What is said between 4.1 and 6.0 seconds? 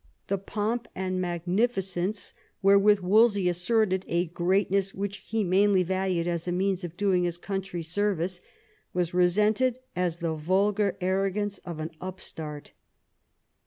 great ness which he mainly